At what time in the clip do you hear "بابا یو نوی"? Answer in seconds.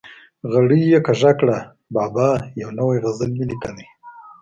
1.95-2.97